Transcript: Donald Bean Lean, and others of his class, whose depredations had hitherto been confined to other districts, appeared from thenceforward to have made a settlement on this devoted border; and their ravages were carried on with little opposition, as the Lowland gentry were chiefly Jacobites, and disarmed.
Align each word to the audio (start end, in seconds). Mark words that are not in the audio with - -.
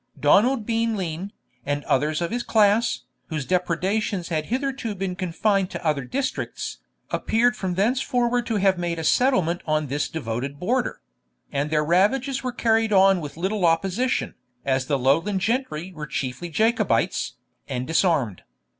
Donald 0.19 0.65
Bean 0.65 0.95
Lean, 0.97 1.31
and 1.63 1.83
others 1.83 2.21
of 2.21 2.31
his 2.31 2.41
class, 2.41 3.01
whose 3.27 3.45
depredations 3.45 4.29
had 4.29 4.47
hitherto 4.47 4.95
been 4.95 5.15
confined 5.15 5.69
to 5.69 5.85
other 5.85 6.05
districts, 6.05 6.79
appeared 7.11 7.55
from 7.55 7.75
thenceforward 7.75 8.47
to 8.47 8.55
have 8.55 8.79
made 8.79 8.97
a 8.97 9.03
settlement 9.03 9.61
on 9.67 9.85
this 9.85 10.09
devoted 10.09 10.59
border; 10.59 11.01
and 11.51 11.69
their 11.69 11.85
ravages 11.85 12.41
were 12.41 12.51
carried 12.51 12.91
on 12.91 13.21
with 13.21 13.37
little 13.37 13.63
opposition, 13.63 14.33
as 14.65 14.87
the 14.87 14.97
Lowland 14.97 15.39
gentry 15.41 15.93
were 15.93 16.07
chiefly 16.07 16.49
Jacobites, 16.49 17.35
and 17.67 17.85
disarmed. 17.85 18.41